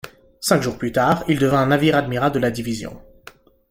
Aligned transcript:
Cinq 0.39 0.63
jours 0.63 0.79
plus 0.79 0.91
tard, 0.91 1.23
il 1.27 1.37
devint 1.37 1.63
navire 1.67 1.95
amiral 1.95 2.31
de 2.31 2.39
la 2.39 2.49
Division. 2.49 2.99